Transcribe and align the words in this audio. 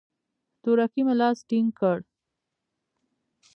تورکي 0.61 1.01
مې 1.05 1.13
لاس 1.21 1.37
ټينگ 1.49 1.69
کړ. 1.79 1.97